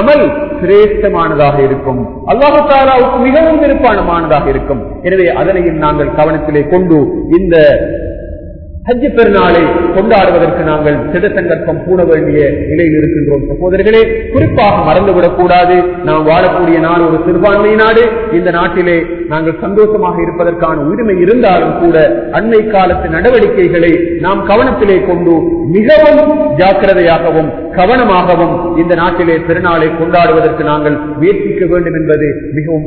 அமல் 0.00 0.24
சிரேஷ்டமானதாக 0.62 1.56
இருக்கும். 1.68 2.00
அல்லாஹு 2.32 2.60
தாலாவுக்கு 2.70 3.18
மிகவும் 3.28 3.60
விருப்பானமானதாக 3.62 4.46
இருக்கும். 4.48 4.82
எனவே 5.02 5.26
அதனையும் 5.40 5.82
நாங்கள் 5.84 6.14
கவனத்திலே 6.20 6.62
கொண்டு 6.68 6.98
இந்த 7.38 7.56
ஹஜ்ஜு 8.88 9.08
பெருநாளை 9.16 9.62
கொண்டாடுவதற்கு 9.94 10.62
நாங்கள் 10.64 10.94
திடத்தங்கற்பம் 10.94 11.34
சங்கல்பம் 11.36 11.84
பூண 11.86 12.04
வேண்டிய 12.04 12.50
நிலையில் 12.50 12.96
இருக்கின்றோம். 12.98 13.42
சகோதரர்களே 13.50 14.30
குறிப்பாக 14.32 14.76
மறந்துவிடக் 14.86 15.34
கூடாது. 15.34 15.76
நாம் 16.04 16.26
வாழக்கூடிய 16.26 16.80
நாடு 16.80 17.04
ஒரு 17.08 17.18
சிறுபான்மை 17.26 17.74
நாடு. 17.74 18.02
இந்த 18.32 18.50
நாட்டிலே 18.50 19.06
நாங்கள் 19.28 19.60
சந்தோஷமாக 19.60 20.22
இருப்பதற்கான 20.22 20.80
உரிமை 20.80 21.20
இருந்தாலும் 21.20 21.78
கூட 21.80 21.96
அண்மை 22.32 22.70
காலத்து 22.70 23.08
நடவடிக்கைகளை 23.08 23.92
நாம் 24.20 24.48
கவனத்திலே 24.48 25.06
கொண்டு 25.06 25.34
மிகவும் 25.76 26.56
ஜாக்கிரதையாகவும் 26.56 27.50
கவனமாகவும் 27.78 28.78
இந்த 28.78 28.94
நாட்டிலே 28.94 29.36
பெருநாளை 29.48 29.90
கொண்டாடுவதற்கு 30.00 30.64
நாங்கள் 30.64 30.96
முயற்சிக்க 31.16 31.66
வேண்டும் 31.66 31.94
என்பது 31.94 32.28
மிகவும் 32.52 32.78